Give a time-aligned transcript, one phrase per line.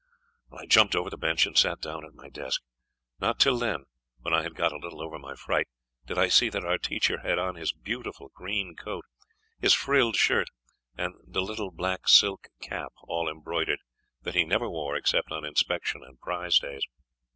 [0.51, 2.63] I jumped over the bench and sat down at my desk.
[3.19, 3.83] Not till then,
[4.21, 5.67] when I had got a little over my fright,
[6.07, 9.05] did I see that our teacher had on his beautiful green coat,
[9.59, 10.47] his frilled shirt,
[10.97, 13.81] and the little black silk cap, all embroidered,
[14.23, 16.81] that he never wore except on inspection and prize days.